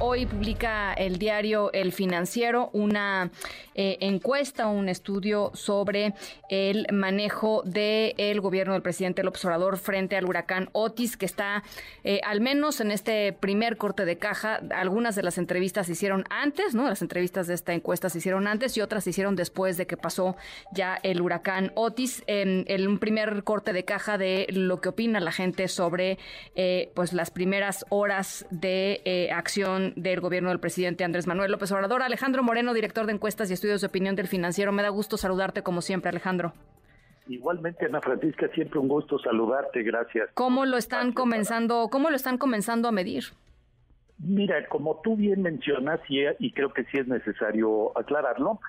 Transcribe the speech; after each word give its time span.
Hoy 0.00 0.26
publica 0.26 0.92
el 0.92 1.18
diario 1.18 1.72
El 1.72 1.90
Financiero 1.90 2.70
una 2.72 3.32
eh, 3.74 3.98
encuesta, 4.00 4.68
un 4.68 4.88
estudio 4.88 5.50
sobre 5.54 6.14
el 6.48 6.86
manejo 6.92 7.62
del 7.64 8.40
gobierno 8.40 8.74
del 8.74 8.82
presidente 8.82 9.24
López 9.24 9.44
Obrador 9.44 9.76
frente 9.76 10.16
al 10.16 10.24
huracán 10.24 10.68
Otis, 10.70 11.16
que 11.16 11.26
está 11.26 11.64
eh, 12.04 12.20
al 12.24 12.40
menos 12.40 12.80
en 12.80 12.92
este 12.92 13.32
primer 13.32 13.76
corte 13.76 14.04
de 14.04 14.18
caja. 14.18 14.60
Algunas 14.70 15.16
de 15.16 15.24
las 15.24 15.36
entrevistas 15.36 15.86
se 15.86 15.92
hicieron 15.92 16.24
antes, 16.30 16.76
¿no? 16.76 16.88
Las 16.88 17.02
entrevistas 17.02 17.48
de 17.48 17.54
esta 17.54 17.72
encuesta 17.72 18.08
se 18.08 18.18
hicieron 18.18 18.46
antes 18.46 18.76
y 18.76 18.80
otras 18.80 19.02
se 19.02 19.10
hicieron 19.10 19.34
después 19.34 19.76
de 19.76 19.88
que 19.88 19.96
pasó 19.96 20.36
ya 20.70 20.96
el 21.02 21.20
huracán 21.20 21.72
Otis. 21.74 22.22
En, 22.28 22.66
un 22.88 22.98
primer 22.98 23.42
corte 23.42 23.72
de 23.72 23.84
caja 23.84 24.16
de 24.16 24.46
lo 24.50 24.80
que 24.80 24.90
opina 24.90 25.18
la 25.18 25.32
gente 25.32 25.66
sobre 25.66 26.18
eh, 26.54 26.92
pues 26.94 27.12
las 27.12 27.30
primeras 27.30 27.84
horas 27.88 28.46
de 28.50 29.28
acción 29.34 29.87
del 29.96 30.20
gobierno 30.20 30.50
del 30.50 30.60
presidente 30.60 31.04
Andrés 31.04 31.26
Manuel 31.26 31.50
López 31.50 31.70
Obrador. 31.72 32.02
Alejandro 32.02 32.42
Moreno, 32.42 32.74
director 32.74 33.06
de 33.06 33.12
encuestas 33.12 33.50
y 33.50 33.54
estudios 33.54 33.80
de 33.80 33.86
opinión 33.86 34.16
del 34.16 34.28
financiero. 34.28 34.72
Me 34.72 34.82
da 34.82 34.88
gusto 34.88 35.16
saludarte 35.16 35.62
como 35.62 35.80
siempre, 35.80 36.10
Alejandro. 36.10 36.52
Igualmente, 37.28 37.84
Ana 37.86 38.00
Francisca, 38.00 38.48
siempre 38.54 38.78
un 38.78 38.88
gusto 38.88 39.18
saludarte, 39.18 39.82
gracias. 39.82 40.30
¿Cómo 40.34 40.64
lo 40.64 40.78
están 40.78 41.12
comenzando, 41.12 41.88
cómo 41.90 42.08
lo 42.10 42.16
están 42.16 42.38
comenzando 42.38 42.88
a 42.88 42.92
medir? 42.92 43.24
Mira, 44.18 44.66
como 44.68 45.00
tú 45.02 45.16
bien 45.16 45.42
mencionas, 45.42 46.00
y, 46.08 46.20
y 46.38 46.52
creo 46.52 46.72
que 46.72 46.84
sí 46.84 46.98
es 46.98 47.06
necesario 47.06 47.96
aclararlo, 47.98 48.60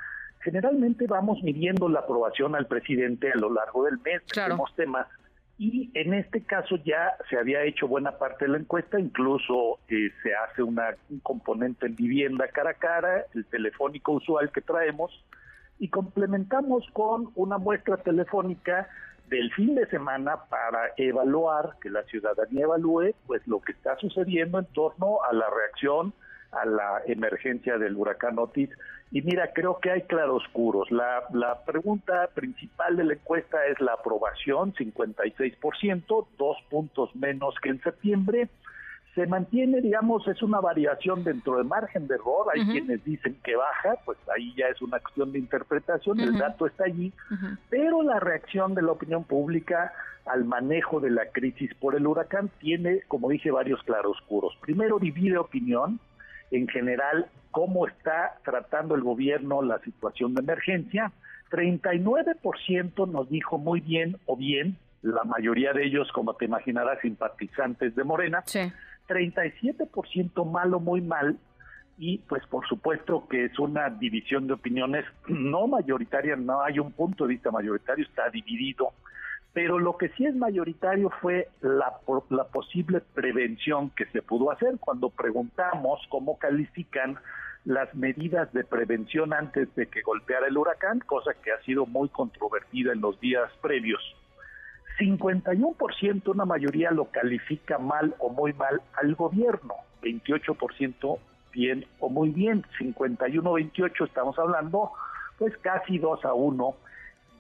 generalmente 0.42 1.08
vamos 1.08 1.42
midiendo 1.42 1.88
la 1.90 2.02
aprobación 2.02 2.56
al 2.56 2.68
presidente 2.68 3.32
a 3.32 3.38
lo 3.38 3.52
largo 3.52 3.86
del 3.86 3.98
mes. 4.00 4.22
Claro. 4.30 4.56
Tenemos 4.56 4.76
temas 4.76 5.08
y 5.60 5.92
en 5.94 6.14
este 6.14 6.42
caso 6.46 6.78
ya 6.86 7.18
se 7.30 7.38
había 7.38 7.64
hecho 7.64 7.86
buena 7.86 8.18
parte 8.18 8.46
de 8.46 8.52
la 8.52 8.60
encuesta, 8.60 8.98
incluso 8.98 9.80
eh, 9.90 10.10
se 10.24 10.34
hace 10.34 10.64
una, 10.64 10.96
un 11.10 11.20
componente 11.20 11.86
en 11.86 11.98
vivienda 11.98 12.48
cara 12.48 12.72
a 12.72 12.76
cara, 12.76 13.26
el 13.36 13.46
telefónico 13.46 14.14
usual 14.14 14.54
que 14.54 14.62
traemos, 14.62 15.12
y 15.78 15.90
complementamos 15.90 16.86
con 16.94 17.32
una 17.36 17.58
muestra 17.58 17.98
telefónica 17.98 18.88
del 19.28 19.52
fin 19.54 19.76
de 19.76 19.86
semana 19.88 20.46
para 20.50 20.94
evaluar, 20.96 21.76
que 21.82 21.90
la 21.90 22.04
ciudadanía 22.04 22.64
evalúe, 22.64 23.14
pues 23.28 23.46
lo 23.46 23.60
que 23.60 23.74
está 23.74 23.98
sucediendo 23.98 24.60
en 24.60 24.66
torno 24.68 25.22
a 25.30 25.34
la 25.34 25.50
reacción 25.50 26.14
a 26.52 26.66
la 26.66 27.02
emergencia 27.06 27.78
del 27.78 27.96
huracán 27.96 28.40
Otis 28.40 28.70
y 29.12 29.22
mira, 29.24 29.52
creo 29.54 29.80
que 29.80 29.90
hay 29.90 30.02
claroscuros. 30.04 30.92
La, 30.92 31.24
la 31.34 31.64
pregunta 31.64 32.30
principal 32.34 32.96
de 32.96 33.06
la 33.06 33.14
encuesta 33.14 33.66
es 33.66 33.80
la 33.82 33.94
aprobación, 33.94 34.74
56%, 34.74 36.28
dos 36.38 36.58
puntos 36.70 37.16
menos 37.16 37.56
que 37.62 37.70
en 37.70 37.82
septiembre. 37.82 38.50
Se 39.16 39.26
mantiene, 39.26 39.82
digamos, 39.82 40.28
es 40.28 40.44
una 40.44 40.60
variación 40.62 41.24
dentro 41.24 41.58
del 41.58 41.66
margen 41.66 42.08
de 42.08 42.16
error. 42.16 42.48
Hay 42.54 42.64
quienes 42.68 43.04
dicen 43.04 43.36
que 43.44 43.56
baja, 43.56 43.96
pues 44.06 44.20
ahí 44.34 44.54
ya 44.56 44.68
es 44.68 44.80
una 44.84 45.00
cuestión 45.00 45.32
de 45.32 45.40
interpretación, 45.40 46.20
el 46.20 46.38
dato 46.38 46.68
está 46.68 46.86
allí. 46.86 47.12
Pero 47.72 48.04
la 48.04 48.20
reacción 48.20 48.76
de 48.76 48.84
la 48.84 48.92
opinión 48.92 49.24
pública 49.24 49.92
al 50.28 50.46
manejo 50.46 51.00
de 51.00 51.10
la 51.10 51.26
crisis 51.32 51.74
por 51.76 51.96
el 51.96 52.06
huracán 52.06 52.52
tiene, 52.60 53.02
como 53.08 53.30
dije, 53.30 53.50
varios 53.50 53.82
claroscuros. 53.82 54.56
Primero, 54.62 55.00
divide 55.00 55.40
opinión 55.40 56.00
en 56.52 56.68
general 56.68 57.28
cómo 57.52 57.88
está 57.88 58.38
tratando 58.44 58.96
el 58.96 59.02
gobierno 59.02 59.62
la 59.62 59.80
situación 59.80 60.34
de 60.34 60.42
emergencia. 60.42 61.12
39% 61.52 63.10
nos 63.10 63.30
dijo 63.30 63.58
muy 63.58 63.82
bien 63.82 64.18
o 64.26 64.38
bien, 64.38 64.78
la 65.02 65.24
mayoría 65.24 65.74
de 65.74 65.86
ellos, 65.86 66.12
como 66.12 66.36
te 66.36 66.46
imaginarás, 66.46 67.00
simpatizantes 67.02 67.96
de 67.96 68.04
Morena. 68.04 68.44
Sí. 68.46 68.72
37% 69.08 70.50
mal 70.50 70.74
o 70.74 70.80
muy 70.80 71.02
mal. 71.02 71.38
Y 71.98 72.20
pues 72.20 72.46
por 72.48 72.66
supuesto 72.68 73.28
que 73.28 73.46
es 73.46 73.60
una 73.60 73.90
división 73.90 74.48
de 74.48 74.54
opiniones 74.54 75.06
no 75.28 75.68
mayoritaria, 75.68 76.36
no 76.36 76.62
hay 76.62 76.80
un 76.80 76.92
punto 76.92 77.26
de 77.26 77.34
vista 77.34 77.52
mayoritario, 77.52 78.06
está 78.06 78.30
dividido 78.30 78.94
pero 79.54 79.80
lo 79.80 79.98
que 79.98 80.10
sí 80.10 80.26
es 80.26 80.36
mayoritario 80.36 81.10
fue 81.22 81.50
la, 81.62 82.00
la 82.30 82.44
posible 82.46 83.02
prevención 83.14 83.90
que 83.92 84.06
se 84.08 84.22
pudo 84.22 84.52
hacer 84.52 84.78
cuando 84.80 85.10
preguntamos 85.10 86.00
cómo 86.10 86.38
califican 86.38 87.18
las 87.66 87.94
medidas 87.94 88.52
de 88.54 88.64
prevención 88.64 89.34
antes 89.34 89.74
de 89.76 89.88
que 89.88 90.02
golpeara 90.02 90.48
el 90.48 90.58
huracán, 90.58 91.00
cosa 91.00 91.34
que 91.44 91.52
ha 91.52 91.62
sido 91.64 91.86
muy 91.86 92.10
controvertida 92.10 92.94
en 92.94 93.02
los 93.02 93.20
días 93.20 93.52
previos. 93.62 94.02
51%, 95.00 96.28
una 96.28 96.46
mayoría 96.46 96.92
lo 96.92 97.06
califica 97.06 97.78
mal 97.78 98.16
o 98.20 98.30
muy 98.30 98.54
mal 98.54 98.82
al 98.94 99.16
gobierno, 99.16 99.76
28% 100.02 101.20
bien 101.52 101.86
o 102.00 102.10
muy 102.10 102.30
bien, 102.30 102.64
51-28 102.80 104.06
estamos 104.06 104.38
hablando, 104.38 104.92
pues 105.38 105.56
casi 105.58 105.98
2 105.98 106.26
a 106.26 106.34
1 106.34 106.76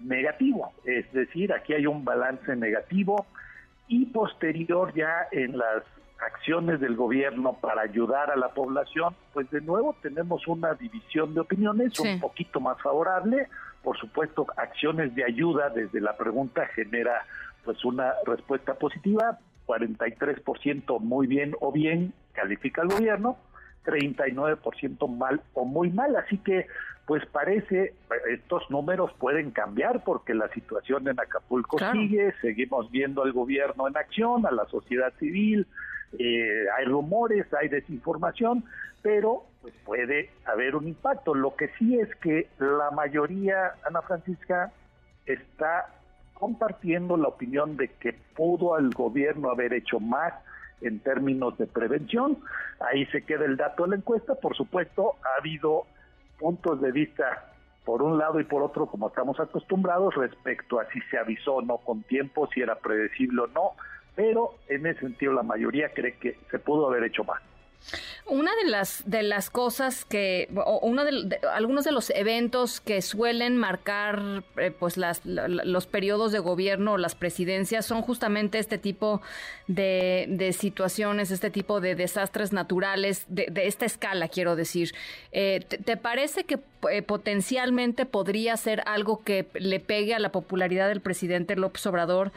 negativo, 0.01 0.73
es 0.83 1.11
decir, 1.13 1.53
aquí 1.53 1.73
hay 1.73 1.85
un 1.85 2.05
balance 2.05 2.55
negativo 2.55 3.25
y 3.87 4.05
posterior 4.05 4.93
ya 4.93 5.27
en 5.31 5.57
las 5.57 5.83
acciones 6.19 6.79
del 6.79 6.95
gobierno 6.95 7.53
para 7.61 7.81
ayudar 7.81 8.29
a 8.29 8.35
la 8.35 8.49
población, 8.49 9.15
pues 9.33 9.49
de 9.51 9.61
nuevo 9.61 9.95
tenemos 10.01 10.47
una 10.47 10.73
división 10.73 11.33
de 11.33 11.41
opiniones 11.41 11.99
un 11.99 12.19
poquito 12.19 12.59
más 12.59 12.81
favorable, 12.81 13.47
por 13.83 13.97
supuesto 13.97 14.45
acciones 14.57 15.15
de 15.15 15.23
ayuda 15.23 15.69
desde 15.69 16.01
la 16.01 16.17
pregunta 16.17 16.67
genera 16.75 17.25
pues 17.63 17.83
una 17.85 18.13
respuesta 18.25 18.75
positiva, 18.75 19.39
43% 19.65 20.99
muy 20.99 21.27
bien 21.27 21.55
o 21.61 21.71
bien 21.71 22.13
califica 22.33 22.81
al 22.81 22.89
gobierno, 22.89 23.37
39% 23.85 25.07
mal 25.07 25.41
o 25.53 25.65
muy 25.65 25.89
mal, 25.89 26.15
así 26.15 26.37
que 26.39 26.67
pues 27.09 27.25
parece, 27.25 27.95
estos 28.29 28.69
números 28.69 29.11
pueden 29.17 29.49
cambiar 29.49 30.03
porque 30.03 30.35
la 30.35 30.47
situación 30.49 31.07
en 31.07 31.19
Acapulco 31.19 31.79
sigue, 31.91 32.35
seguimos 32.39 32.91
viendo 32.91 33.23
al 33.23 33.31
gobierno 33.31 33.87
en 33.87 33.97
acción, 33.97 34.45
a 34.45 34.51
la 34.51 34.67
sociedad 34.67 35.11
civil, 35.17 35.65
eh, 36.19 36.65
hay 36.77 36.85
rumores, 36.85 37.51
hay 37.59 37.67
desinformación, 37.67 38.63
pero 39.01 39.41
pues 39.63 39.73
puede 39.85 40.29
haber 40.45 40.75
un 40.75 40.87
impacto. 40.87 41.33
Lo 41.33 41.55
que 41.55 41.69
sí 41.79 41.99
es 41.99 42.15
que 42.17 42.47
la 42.59 42.91
mayoría, 42.91 43.73
Ana 43.87 44.03
Francisca, 44.03 44.71
está 45.25 45.87
compartiendo 46.35 47.17
la 47.17 47.29
opinión 47.29 47.75
de 47.75 47.87
que 47.87 48.13
pudo 48.35 48.77
el 48.77 48.91
gobierno 48.91 49.49
haber 49.49 49.73
hecho 49.73 49.99
más 49.99 50.35
en 50.81 50.99
términos 50.99 51.57
de 51.57 51.65
prevención. 51.65 52.37
Ahí 52.79 53.07
se 53.07 53.23
queda 53.23 53.45
el 53.45 53.57
dato 53.57 53.85
de 53.85 53.89
la 53.89 53.95
encuesta. 53.95 54.35
Por 54.35 54.55
supuesto, 54.55 55.15
ha 55.23 55.39
habido 55.39 55.87
puntos 56.39 56.81
de 56.81 56.91
vista 56.91 57.45
por 57.85 58.01
un 58.01 58.17
lado 58.17 58.39
y 58.39 58.43
por 58.43 58.61
otro, 58.61 58.85
como 58.85 59.07
estamos 59.07 59.39
acostumbrados, 59.39 60.15
respecto 60.15 60.79
a 60.79 60.85
si 60.91 61.01
se 61.09 61.17
avisó 61.17 61.55
o 61.55 61.61
no 61.61 61.77
con 61.77 62.03
tiempo, 62.03 62.47
si 62.53 62.61
era 62.61 62.75
predecible 62.75 63.41
o 63.41 63.47
no, 63.47 63.71
pero 64.15 64.55
en 64.67 64.85
ese 64.85 65.01
sentido 65.01 65.33
la 65.33 65.43
mayoría 65.43 65.93
cree 65.93 66.17
que 66.17 66.37
se 66.49 66.59
pudo 66.59 66.87
haber 66.87 67.03
hecho 67.03 67.23
más. 67.23 67.41
Una 68.25 68.51
de 68.63 68.69
las 68.69 69.01
de 69.09 69.23
las 69.23 69.49
cosas 69.49 70.05
que 70.05 70.49
o 70.55 70.79
uno 70.83 71.03
de, 71.03 71.39
algunos 71.51 71.83
de 71.83 71.91
los 71.91 72.11
eventos 72.11 72.79
que 72.79 73.01
suelen 73.01 73.57
marcar 73.57 74.43
eh, 74.57 74.69
pues 74.69 74.97
las, 74.97 75.21
los 75.25 75.87
periodos 75.87 76.31
de 76.31 76.37
gobierno 76.37 76.93
o 76.93 76.97
las 76.97 77.15
presidencias 77.15 77.87
son 77.87 78.03
justamente 78.03 78.59
este 78.59 78.77
tipo 78.77 79.21
de, 79.67 80.27
de 80.29 80.53
situaciones, 80.53 81.31
este 81.31 81.49
tipo 81.49 81.81
de 81.81 81.95
desastres 81.95 82.53
naturales 82.53 83.25
de, 83.29 83.47
de 83.49 83.65
esta 83.65 83.85
escala, 83.85 84.27
quiero 84.27 84.55
decir. 84.55 84.93
Eh, 85.31 85.61
¿te, 85.67 85.97
parece 85.97 86.43
que 86.43 86.59
eh, 86.91 87.01
potencialmente 87.01 88.05
podría 88.05 88.55
ser 88.57 88.83
algo 88.85 89.23
que 89.23 89.47
le 89.55 89.79
pegue 89.79 90.13
a 90.13 90.19
la 90.19 90.31
popularidad 90.31 90.87
del 90.87 91.01
presidente 91.01 91.55
López 91.55 91.85
Obrador 91.87 92.31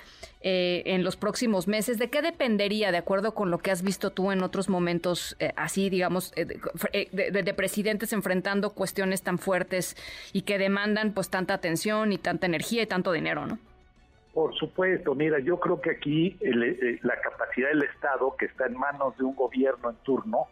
en 0.45 1.05
los 1.05 1.17
próximos 1.17 1.69
meses? 1.69 1.99
¿De 1.99 2.11
qué 2.11 2.21
dependería, 2.21 2.91
de 2.91 2.99
acuerdo 2.99 3.33
con 3.33 3.53
lo 3.53 3.59
que 3.59 3.71
has 3.71 3.83
visto 3.83 4.11
tú 4.11 4.33
en 4.33 4.43
otros 4.43 4.69
momentos 4.69 5.32
así? 5.57 5.91
digamos, 5.91 6.33
eh, 6.37 6.47
eh, 6.93 7.43
de, 7.43 7.55
presidentes 7.55 8.13
enfrentando 8.13 8.71
cuestiones 8.71 9.23
tan 9.23 9.39
fuertes 9.39 9.97
y 10.33 10.43
que 10.43 10.59
demandan 10.59 11.13
pues 11.13 11.29
tanta 11.29 11.55
atención 11.55 12.13
y 12.13 12.19
tanta 12.19 12.47
energía 12.47 12.83
y 12.83 12.87
tanto 12.87 13.13
dinero, 13.13 13.47
¿no? 13.47 13.59
Por 14.33 14.55
supuesto, 14.55 15.15
mira, 15.15 15.39
yo 15.41 15.61
creo 15.61 15.81
que 15.81 15.91
aquí 15.91 16.37
eh, 16.41 16.99
la 17.03 17.21
capacidad 17.21 17.69
del 17.69 17.83
Estado, 17.83 18.35
que 18.39 18.47
está 18.47 18.67
en 18.67 18.79
manos 18.79 19.17
de 19.19 19.25
un 19.25 19.37
gobierno 19.37 19.91
en 19.91 19.97
turno, 19.97 20.47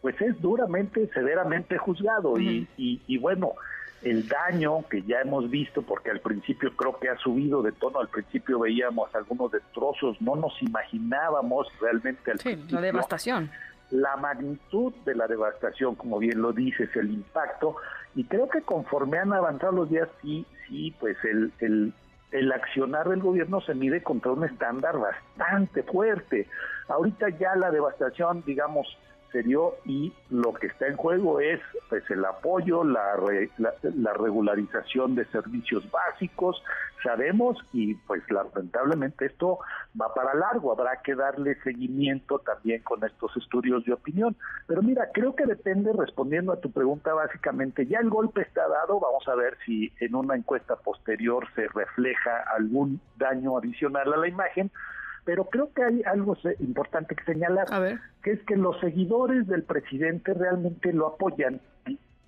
pues 0.00 0.20
es 0.20 0.40
duramente, 0.40 1.08
severamente 1.12 1.76
juzgado. 1.76 2.38
y, 2.38 2.68
y, 2.76 3.18
bueno, 3.18 3.54
el 4.02 4.28
daño 4.28 4.84
que 4.88 5.02
ya 5.02 5.20
hemos 5.22 5.50
visto, 5.50 5.82
porque 5.82 6.12
al 6.12 6.20
principio 6.20 6.70
creo 6.76 7.00
que 7.00 7.08
ha 7.08 7.16
subido 7.16 7.62
de 7.62 7.72
tono, 7.72 7.98
al 7.98 8.08
principio 8.08 8.60
veíamos 8.60 9.12
algunos 9.16 9.50
destrozos, 9.50 10.20
no 10.20 10.36
nos 10.36 10.62
imaginábamos 10.62 11.66
realmente 11.80 12.30
al 12.30 12.38
sí, 12.38 12.56
la 12.68 12.80
devastación 12.80 13.50
la 13.90 14.16
magnitud 14.16 14.92
de 15.04 15.14
la 15.14 15.26
devastación, 15.26 15.94
como 15.94 16.18
bien 16.18 16.42
lo 16.42 16.52
dices, 16.52 16.94
el 16.96 17.10
impacto, 17.10 17.76
y 18.14 18.24
creo 18.24 18.48
que 18.48 18.62
conforme 18.62 19.18
han 19.18 19.32
avanzado 19.32 19.72
los 19.72 19.90
días, 19.90 20.08
sí, 20.22 20.46
sí, 20.68 20.94
pues 20.98 21.16
el, 21.24 21.52
el 21.60 21.92
el 22.32 22.52
accionar 22.52 23.08
del 23.08 23.20
gobierno 23.20 23.60
se 23.60 23.74
mide 23.74 24.02
contra 24.02 24.32
un 24.32 24.44
estándar 24.44 24.98
bastante 24.98 25.82
fuerte. 25.84 26.48
Ahorita 26.88 27.28
ya 27.30 27.54
la 27.54 27.70
devastación, 27.70 28.42
digamos, 28.44 28.86
se 29.32 29.42
dio 29.42 29.74
y 29.84 30.12
lo 30.30 30.54
que 30.54 30.66
está 30.68 30.86
en 30.86 30.96
juego 30.96 31.40
es 31.40 31.60
pues 31.88 32.08
el 32.10 32.24
apoyo, 32.24 32.84
la, 32.84 33.16
la, 33.58 34.12
regularización 34.14 35.14
de 35.14 35.24
servicios 35.26 35.88
básicos, 35.90 36.62
sabemos 37.02 37.58
y 37.72 37.94
pues 37.94 38.22
lamentablemente 38.30 39.26
esto 39.26 39.58
va 40.00 40.12
para 40.14 40.34
largo, 40.34 40.72
habrá 40.72 41.00
que 41.02 41.14
darle 41.14 41.54
seguimiento 41.62 42.38
también 42.40 42.82
con 42.82 43.04
estos 43.04 43.36
estudios 43.36 43.84
de 43.84 43.92
opinión. 43.92 44.36
Pero 44.66 44.82
mira, 44.82 45.10
creo 45.12 45.36
que 45.36 45.46
depende, 45.46 45.92
respondiendo 45.92 46.52
a 46.52 46.60
tu 46.60 46.70
pregunta 46.70 47.14
básicamente, 47.14 47.86
ya 47.86 47.98
el 47.98 48.10
golpe 48.10 48.42
está 48.42 48.66
dado, 48.68 49.00
vamos 49.00 49.26
a 49.28 49.34
ver 49.34 49.56
si 49.64 49.92
en 50.00 50.14
una 50.14 50.34
encuesta 50.34 50.76
posterior 50.76 51.46
se 51.54 51.68
refleja 51.68 52.44
algún 52.56 53.00
daño 53.16 53.56
adicional 53.58 54.12
a 54.12 54.16
la 54.16 54.28
imagen, 54.28 54.70
pero 55.26 55.44
creo 55.46 55.72
que 55.74 55.82
hay 55.82 56.02
algo 56.06 56.36
importante 56.60 57.16
que 57.16 57.24
señalar, 57.24 57.66
que 58.22 58.30
es 58.30 58.42
que 58.44 58.54
los 58.54 58.78
seguidores 58.78 59.48
del 59.48 59.64
presidente 59.64 60.32
realmente 60.32 60.92
lo 60.92 61.08
apoyan 61.08 61.60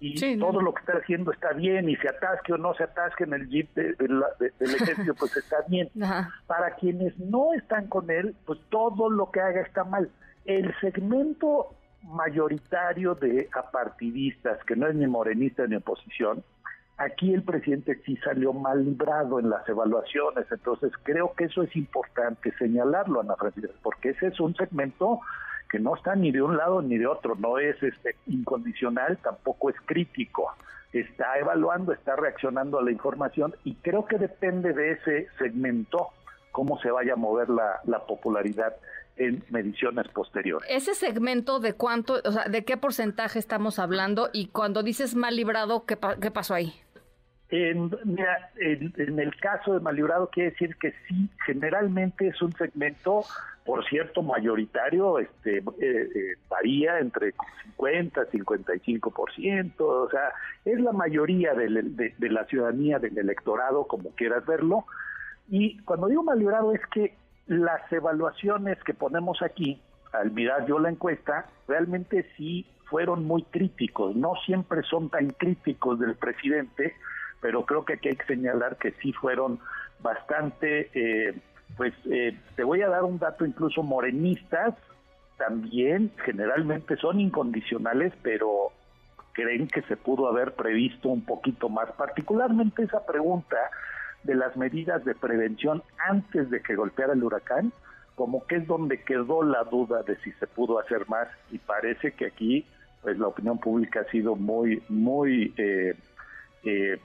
y 0.01 0.39
todo 0.39 0.61
lo 0.61 0.75
que 0.75 0.81
está 0.81 0.99
haciendo 0.99 1.33
está 1.33 1.53
bien 1.53 1.89
y 1.89 1.97
se 1.97 2.09
atasque 2.09 2.53
o 2.53 2.59
no 2.59 2.75
se 2.75 2.85
atasque 2.85 3.25
en 3.25 3.35
el 3.35 3.49
jeep 3.49 3.73
del 3.75 4.23
ejército 4.61 5.15
pues 5.15 5.37
está 5.37 5.59
bien. 5.69 5.91
Para 6.47 6.75
quienes 6.75 7.17
no 7.19 7.55
están 7.55 7.87
con 7.87 8.11
él, 8.11 8.35
pues 8.45 8.59
todo 8.69 9.09
lo 9.11 9.31
que 9.31 9.41
haga 9.41 9.61
está 9.61 9.85
mal. 9.85 10.11
El 10.45 10.75
segmento 10.81 11.75
mayoritario 12.03 13.15
de 13.15 13.49
apartidistas, 13.53 14.63
que 14.65 14.75
no 14.75 14.89
es 14.89 14.97
ni 14.97 15.07
morenista 15.07 15.67
ni 15.69 15.77
oposición, 15.77 16.43
Aquí 16.99 17.33
el 17.33 17.45
presidente 17.45 18.01
sí 18.05 18.17
salió 18.17 18.53
mal 18.53 18.85
librado 18.85 19.39
en 19.39 19.49
las 19.49 19.69
evaluaciones, 19.69 20.47
entonces 20.51 20.91
creo 21.05 21.33
que 21.35 21.45
eso 21.45 21.63
es 21.63 21.75
importante 21.77 22.53
señalarlo, 22.59 23.21
Ana 23.21 23.37
Francisca, 23.37 23.71
porque 23.85 24.11
ese 24.11 24.27
es 24.27 24.41
un 24.41 24.57
segmento 24.57 25.21
que 25.71 25.79
no 25.79 25.95
está 25.95 26.17
ni 26.17 26.33
de 26.33 26.43
un 26.43 26.57
lado 26.57 26.83
ni 26.83 26.99
de 26.99 27.07
otro, 27.07 27.37
no 27.37 27.59
es 27.59 27.81
este 27.83 28.17
incondicional, 28.27 29.17
tampoco 29.19 29.71
es 29.71 29.77
crítico, 29.85 30.51
está 30.93 31.39
evaluando, 31.39 31.93
está 31.93 32.17
reaccionando 32.17 32.81
a 32.81 32.83
la 32.83 32.91
información 32.91 33.55
y 33.63 33.77
creo 33.77 34.07
que 34.07 34.19
depende 34.19 34.73
de 34.73 34.93
ese 34.93 35.29
segmento 35.39 36.09
cómo 36.51 36.81
se 36.81 36.91
vaya 36.91 37.13
a 37.13 37.17
mover 37.17 37.49
la, 37.49 37.81
la 37.85 38.07
popularidad 38.07 38.75
en 39.19 39.45
mediciones 39.51 40.09
posteriores. 40.09 40.69
Ese 40.71 40.95
segmento 40.95 41.61
de 41.61 41.75
cuánto, 41.75 42.21
o 42.25 42.33
sea, 42.33 42.45
de 42.45 42.65
qué 42.65 42.77
porcentaje 42.77 43.39
estamos 43.39 43.79
hablando 43.79 44.31
y 44.33 44.47
cuando 44.49 44.83
dices 44.83 45.15
mal 45.15 45.37
librado, 45.37 45.85
¿qué, 45.87 45.99
qué 46.21 46.31
pasó 46.31 46.55
ahí? 46.55 46.73
En, 47.51 47.91
mira, 48.05 48.51
en, 48.57 49.19
el 49.19 49.35
caso 49.37 49.73
de 49.73 49.81
Malibrado 49.81 50.29
quiere 50.29 50.51
decir 50.51 50.77
que 50.77 50.93
sí, 51.07 51.31
generalmente 51.47 52.29
es 52.29 52.43
un 52.43 52.53
segmento, 52.53 53.25
por 53.65 53.87
cierto, 53.89 54.23
mayoritario, 54.23 55.19
este, 55.19 55.59
eh, 55.59 55.63
eh, 55.81 56.35
varía 56.51 56.99
entre 56.99 57.33
50 57.63 58.27
y 58.33 58.39
55%, 58.39 59.73
o 59.79 60.11
sea, 60.11 60.33
es 60.67 60.79
la 60.79 60.93
mayoría 60.93 61.55
de, 61.55 61.69
de, 62.19 62.31
la 62.31 62.45
ciudadanía, 62.45 62.99
del 62.99 63.17
electorado, 63.17 63.87
como 63.87 64.11
quieras 64.11 64.45
verlo. 64.45 64.85
Y 65.49 65.79
cuando 65.85 66.09
digo 66.09 66.23
Malibrado 66.23 66.75
es 66.75 66.85
que 66.93 67.15
las 67.47 67.91
evaluaciones 67.91 68.77
que 68.85 68.93
ponemos 68.93 69.41
aquí, 69.41 69.81
al 70.13 70.33
mirar 70.33 70.67
yo 70.67 70.79
la 70.79 70.91
encuesta, 70.91 71.47
realmente 71.67 72.27
sí 72.37 72.67
fueron 72.91 73.25
muy 73.25 73.43
críticos, 73.45 74.17
no 74.17 74.35
siempre 74.45 74.83
son 74.83 75.09
tan 75.09 75.31
críticos 75.31 75.99
del 75.99 76.15
presidente, 76.15 76.95
pero 77.41 77.65
creo 77.65 77.85
que 77.85 77.95
aquí 77.95 78.09
hay 78.09 78.17
que 78.17 78.27
señalar 78.27 78.77
que 78.77 78.93
sí 79.03 79.13
fueron 79.13 79.61
bastante, 80.01 80.91
eh, 80.95 81.35
pues 81.77 81.95
eh, 82.11 82.39
te 82.57 82.65
voy 82.65 82.83
a 82.83 82.89
dar 82.89 83.05
un 83.05 83.19
dato 83.19 83.45
incluso 83.45 83.83
morenistas, 83.83 84.75
también 85.37 86.11
generalmente 86.25 86.97
son 86.97 87.21
incondicionales, 87.21 88.13
pero 88.23 88.73
creen 89.33 89.69
que 89.69 89.83
se 89.83 89.97
pudo 89.97 90.29
haber 90.29 90.55
previsto 90.55 91.09
un 91.09 91.25
poquito 91.25 91.69
más, 91.69 91.91
particularmente 91.93 92.83
esa 92.83 93.07
pregunta 93.07 93.57
de 94.25 94.35
las 94.35 94.57
medidas 94.57 95.05
de 95.05 95.15
prevención 95.15 95.83
antes 96.09 96.51
de 96.51 96.61
que 96.61 96.75
golpeara 96.75 97.13
el 97.13 97.23
huracán, 97.23 97.73
como 98.17 98.45
que 98.47 98.57
es 98.57 98.67
donde 98.67 99.05
quedó 99.05 99.45
la 99.45 99.63
duda 99.63 100.03
de 100.03 100.17
si 100.17 100.33
se 100.33 100.49
pudo 100.49 100.81
hacer 100.81 101.09
más 101.09 101.29
y 101.53 101.59
parece 101.59 102.13
que 102.13 102.27
aquí 102.27 102.67
pues 103.01 103.17
la 103.17 103.29
opinión 103.29 103.59
pública 103.59 104.01
ha 104.01 104.11
sido 104.11 104.35
muy 104.35 104.83
muy 104.89 105.55
eh, 105.57 105.95
eh 106.65 107.01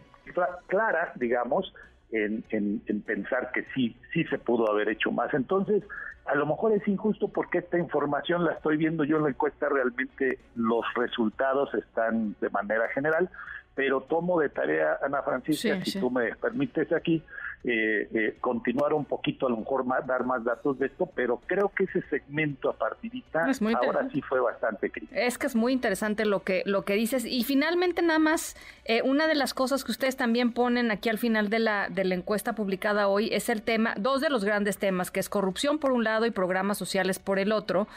clara, 0.68 1.14
digamos, 1.16 1.74
en, 2.12 2.44
en, 2.50 3.02
pensar 3.02 3.52
que 3.52 3.66
sí, 3.74 3.98
sí 4.14 4.24
se 4.26 4.38
pudo 4.38 4.70
haber 4.70 4.90
hecho 4.90 5.12
más. 5.12 5.34
Entonces, 5.34 5.84
a 6.26 6.36
lo 6.36 6.46
mejor 6.46 6.74
es 6.74 6.88
injusto 6.88 7.28
porque 7.28 7.60
esta 7.60 7.78
información 7.78 8.46
la 8.46 8.54
estoy 8.54 8.78
viendo 8.78 9.04
yo 9.04 9.18
en 9.18 9.24
la 9.24 9.30
encuesta, 9.30 9.68
realmente 9.70 10.40
los 10.56 10.86
resultados 10.96 11.74
están 11.74 12.36
de 12.40 12.50
manera 12.50 12.88
general, 12.90 13.30
pero 13.76 14.02
tomo 14.02 14.40
de 14.40 14.50
tarea, 14.50 15.00
Ana 15.04 15.24
Francisca, 15.24 15.84
si 15.84 16.00
tú 16.00 16.12
me 16.12 16.36
permites 16.36 16.92
aquí, 16.94 17.24
eh, 17.66 18.10
eh, 18.14 18.36
continuar 18.42 18.94
un 18.94 19.06
poquito, 19.06 19.48
a 19.48 19.50
lo 19.50 19.56
mejor 19.56 19.86
más, 19.86 20.06
dar 20.06 20.26
más 20.26 20.44
datos 20.44 20.78
de 20.80 20.88
esto, 20.88 21.10
pero 21.16 21.40
creo 21.46 21.70
que 21.70 21.86
ese 21.86 22.02
segmento 22.10 22.70
apartidista 22.70 23.46
ahora 23.82 24.10
sí 24.12 24.22
fue 24.22 24.42
bastante 24.42 24.90
crítico. 24.90 25.16
Es 25.16 25.38
que 25.38 25.48
es 25.48 25.56
muy 25.56 25.72
interesante 25.72 26.26
lo 26.26 26.44
que, 26.44 26.64
lo 26.66 26.84
que 26.84 26.96
dices. 26.96 27.24
Y 27.24 27.46
finalmente, 27.46 28.02
nada 28.02 28.20
más, 28.20 28.58
eh, 28.84 29.02
una 29.04 29.28
de 29.28 29.36
las 29.36 29.54
cosas 29.54 29.86
que 29.86 29.92
ustedes 29.92 30.18
también 30.18 30.52
ponen 30.52 30.92
aquí 30.92 31.08
al 31.08 31.18
final 31.18 31.50
de 31.50 31.60
la, 31.60 31.88
de 31.88 32.04
la 32.04 32.16
encuesta 32.16 32.54
publicada 32.54 33.08
hoy 33.08 33.30
es 33.32 33.48
el 33.48 33.62
tema, 33.62 33.94
dos 33.98 34.20
de 34.20 34.30
los 34.30 34.44
grandes 34.44 34.78
temas, 34.78 35.10
que 35.10 35.22
es 35.22 35.30
corrupción 35.30 35.80
por 35.80 35.94
un 35.94 36.04
lado 36.04 36.26
y 36.26 36.32
programas 36.32 36.78
sociales 36.78 37.18
por 37.18 37.40
el 37.40 37.54
otro. 37.54 37.88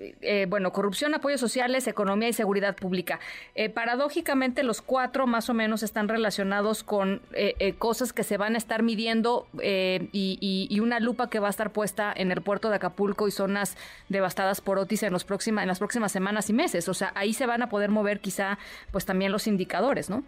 Eh, 0.00 0.14
eh, 0.22 0.46
bueno, 0.48 0.72
corrupción, 0.72 1.14
apoyos 1.14 1.40
sociales, 1.40 1.86
economía 1.86 2.28
y 2.28 2.32
seguridad 2.32 2.74
pública. 2.74 3.20
Eh, 3.54 3.68
paradójicamente, 3.68 4.62
los 4.62 4.80
cuatro 4.80 5.26
más 5.26 5.50
o 5.50 5.54
menos 5.54 5.82
están 5.82 6.08
relacionados 6.08 6.82
con 6.82 7.20
eh, 7.32 7.74
cosas 7.78 8.14
que 8.14 8.24
se 8.24 8.38
van 8.38 8.54
a 8.54 8.58
estar 8.58 8.82
midiendo 8.82 9.46
y, 9.62 10.80
una 10.80 10.98
lupa 10.98 11.28
que 11.28 11.40
va 11.40 11.48
a 11.48 11.50
estar 11.50 11.72
puesta 11.72 12.10
en 12.16 12.32
el 12.32 12.40
puerto 12.40 12.70
de 12.70 12.76
Acapulco 12.76 13.28
y 13.28 13.30
zonas 13.30 13.76
devastadas 14.08 14.62
por 14.62 14.78
Otis 14.78 15.02
en, 15.02 15.12
los 15.12 15.26
en 15.46 15.66
las 15.66 15.78
próximas 15.78 16.10
semanas 16.10 16.48
y 16.48 16.54
meses. 16.54 16.88
O 16.88 16.94
sea, 16.94 17.12
ahí 17.14 17.34
se 17.34 17.44
van 17.44 17.60
a 17.60 17.68
poder 17.68 17.90
mover 17.90 18.20
quizá 18.20 18.58
pues 18.90 19.04
también 19.04 19.30
los 19.30 19.46
indicadores, 19.46 20.08
¿no? 20.08 20.24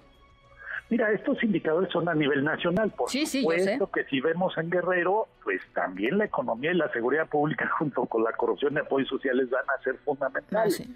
Mira, 0.93 1.11
estos 1.11 1.43
indicadores 1.43 1.91
son 1.91 2.07
a 2.07 2.15
nivel 2.15 2.45
nacional, 2.45 2.91
por 2.91 3.09
sí, 3.09 3.25
supuesto 3.25 3.91
que 3.91 4.05
si 4.05 4.21
vemos 4.21 4.53
en 4.59 4.69
Guerrero, 4.69 5.27
pues 5.43 5.63
también 5.73 6.19
la 6.19 6.27
economía 6.27 6.71
y 6.71 6.75
la 6.75 6.93
seguridad 6.93 7.27
pública 7.29 7.67
junto 7.79 8.05
con 8.05 8.23
la 8.23 8.33
corrupción 8.33 8.75
y 8.75 8.81
apoyos 8.81 9.09
sociales 9.09 9.49
van 9.49 9.65
a 9.75 9.83
ser 9.83 9.97
fundamentales. 10.05 10.87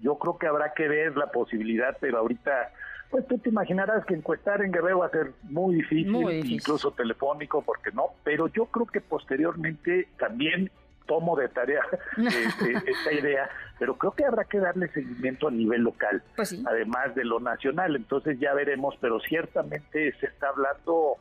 Yo 0.00 0.18
creo 0.18 0.36
que 0.36 0.48
habrá 0.48 0.74
que 0.74 0.86
ver 0.86 1.16
la 1.16 1.28
posibilidad, 1.28 1.96
pero 1.98 2.18
ahorita, 2.18 2.72
pues 3.08 3.26
tú 3.26 3.38
te 3.38 3.48
imaginarás 3.48 4.04
que 4.04 4.12
encuestar 4.12 4.60
en 4.60 4.70
Guerrero 4.70 4.98
va 4.98 5.06
a 5.06 5.10
ser 5.12 5.32
muy 5.44 5.76
difícil, 5.76 6.10
muy 6.10 6.34
difícil. 6.34 6.56
incluso 6.56 6.90
telefónico, 6.90 7.62
porque 7.62 7.90
no, 7.92 8.08
pero 8.24 8.48
yo 8.48 8.66
creo 8.66 8.84
que 8.84 9.00
posteriormente 9.00 10.08
también 10.18 10.70
tomo 11.08 11.34
de 11.34 11.48
tarea 11.48 11.82
este, 12.16 12.90
esta 12.90 13.12
idea, 13.12 13.50
pero 13.80 13.96
creo 13.96 14.12
que 14.12 14.24
habrá 14.24 14.44
que 14.44 14.60
darle 14.60 14.86
seguimiento 14.88 15.48
a 15.48 15.50
nivel 15.50 15.82
local, 15.82 16.22
pues 16.36 16.56
además 16.64 17.16
de 17.16 17.24
lo 17.24 17.40
nacional. 17.40 17.96
Entonces 17.96 18.38
ya 18.38 18.54
veremos, 18.54 18.94
pero 19.00 19.18
ciertamente 19.18 20.12
se 20.20 20.26
está 20.26 20.50
hablando 20.50 21.16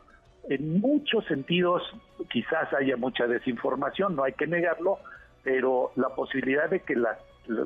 en 0.50 0.80
muchos 0.80 1.26
sentidos, 1.26 1.82
quizás 2.30 2.72
haya 2.74 2.96
mucha 2.98 3.26
desinformación, 3.26 4.16
no 4.16 4.24
hay 4.24 4.34
que 4.34 4.48
negarlo, 4.48 5.00
pero 5.44 5.92
la 5.96 6.10
posibilidad 6.10 6.70
de 6.70 6.82
que 6.82 6.96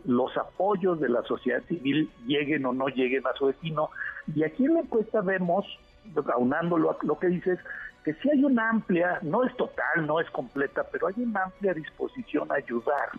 los 0.05 0.37
apoyos 0.37 0.99
de 0.99 1.09
la 1.09 1.23
sociedad 1.23 1.61
civil 1.67 2.09
lleguen 2.25 2.65
o 2.65 2.73
no 2.73 2.87
lleguen 2.87 3.25
a 3.27 3.33
su 3.33 3.47
destino. 3.47 3.89
Y 4.35 4.43
aquí 4.43 4.65
en 4.65 4.75
la 4.75 4.79
encuesta 4.81 5.21
vemos, 5.21 5.65
aunándolo 6.33 6.91
a 6.91 6.97
lo 7.03 7.19
que 7.19 7.27
dices, 7.27 7.59
que 8.03 8.13
sí 8.15 8.29
hay 8.29 8.43
una 8.43 8.69
amplia, 8.69 9.19
no 9.21 9.43
es 9.43 9.55
total, 9.55 10.05
no 10.07 10.19
es 10.19 10.29
completa, 10.31 10.83
pero 10.91 11.07
hay 11.07 11.15
una 11.17 11.43
amplia 11.43 11.73
disposición 11.73 12.51
a 12.51 12.55
ayudar. 12.55 13.09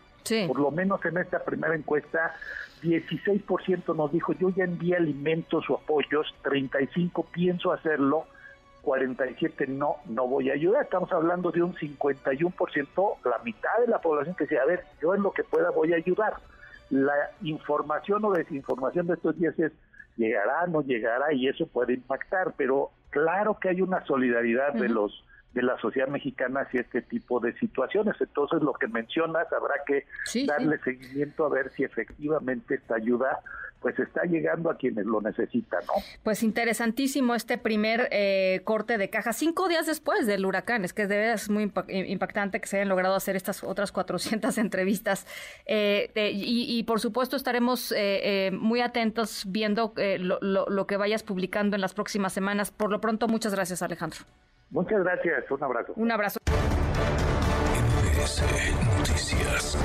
Por 0.47 0.59
lo 0.59 0.71
menos 0.71 1.05
en 1.05 1.19
esta 1.19 1.45
primera 1.45 1.75
encuesta, 1.75 2.35
16% 2.83 3.95
nos 3.95 4.13
dijo, 4.13 4.33
yo 4.33 4.51
ya 4.51 4.65
envié 4.65 4.97
alimentos 4.97 5.69
o 5.69 5.75
apoyos, 5.75 6.35
35% 6.43 7.27
pienso 7.33 7.73
hacerlo, 7.73 8.27
47% 8.83 9.69
no, 9.69 9.97
no 10.07 10.27
voy 10.27 10.51
a 10.51 10.55
ayudar. 10.55 10.85
Estamos 10.85 11.13
hablando 11.13 11.51
de 11.53 11.63
un 11.63 11.75
51%, 11.75 13.17
la 13.25 13.39
mitad 13.45 13.79
de 13.81 13.89
la 13.89 14.01
población 14.01 14.35
que 14.35 14.45
dice, 14.45 14.59
a 14.59 14.65
ver, 14.65 14.85
yo 15.01 15.15
en 15.15 15.23
lo 15.23 15.33
que 15.33 15.45
pueda 15.45 15.71
voy 15.71 15.93
a 15.93 15.97
ayudar. 15.97 16.35
La 16.91 17.31
información 17.43 18.25
o 18.25 18.33
desinformación 18.33 19.07
de 19.07 19.15
estos 19.15 19.39
días 19.39 19.59
es, 19.59 19.73
llegará, 20.17 20.67
no 20.67 20.83
llegará 20.83 21.33
y 21.33 21.49
eso 21.49 21.67
puede 21.67 21.95
impactar, 21.95 22.55
pero 22.57 22.91
claro 23.13 23.59
que 23.61 23.69
hay 23.69 23.81
una 23.81 24.05
solidaridad 24.05 24.73
de 24.73 24.89
los 24.89 25.13
de 25.55 25.63
la 25.63 25.79
sociedad 25.79 26.09
mexicana 26.09 26.61
hacia 26.61 26.81
este 26.81 27.03
tipo 27.03 27.41
de 27.41 27.53
situaciones. 27.59 28.17
Entonces, 28.21 28.63
lo 28.63 28.73
que 28.73 28.89
mencionas, 28.89 29.47
habrá 29.53 29.75
que 29.87 30.07
darle 30.47 30.79
seguimiento 30.79 31.45
a 31.45 31.51
ver 31.51 31.71
si 31.73 31.85
efectivamente 31.85 32.77
esta 32.77 32.95
ayuda 32.97 33.41
pues 33.83 33.99
está 33.99 34.23
llegando 34.23 34.71
a 34.71 34.77
quienes 34.77 35.05
lo 35.05 35.21
necesitan, 35.21 35.81
¿no? 35.87 35.95
Pues 36.23 36.43
interesantísimo 36.43 37.35
este 37.35 37.59
primer 37.59 38.09
eh, 38.13 38.61
corte 38.65 38.97
de 38.97 39.11
caja, 39.11 39.33
cinco 39.33 39.69
días 39.69 39.87
después 39.87 40.27
del 40.27 40.47
huracán, 40.47 40.85
es 40.85 40.93
que 40.93 41.07
de 41.09 41.17
verdad 41.17 41.35
es 41.35 41.51
muy 41.51 41.71
impactante 41.89 42.61
que 42.61 42.69
se 42.69 42.77
hayan 42.77 42.89
logrado 42.89 43.17
hacer 43.17 43.35
estas 43.35 43.65
otras 43.65 43.91
400 43.91 44.57
entrevistas 44.59 45.27
eh, 45.67 46.11
y, 46.33 46.83
por 46.85 47.01
supuesto 47.01 47.37
estaremos 47.37 47.93
eh, 47.97 48.51
muy 48.53 48.81
atentos 48.81 49.45
viendo 49.49 49.93
lo, 49.97 50.39
lo 50.41 50.87
que 50.87 50.97
vayas 50.97 51.25
publicando 51.25 51.75
en 51.75 51.81
las 51.81 51.93
próximas 51.93 52.33
semanas. 52.33 52.71
Por 52.71 52.91
lo 52.91 53.01
pronto, 53.01 53.27
muchas 53.27 53.53
gracias 53.53 53.83
Alejandro. 53.83 54.21
Muchas 54.73 55.05
gracias, 55.05 55.51
un 55.51 55.63
abrazo. 55.63 55.93
Un 55.97 56.11
abrazo. 56.11 56.41
Noticias. 58.99 59.77